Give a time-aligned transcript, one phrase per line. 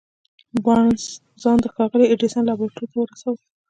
[0.63, 1.03] بارنس
[1.41, 3.39] ځان د ښاغلي ايډېسن لابراتوار ته ورساوه.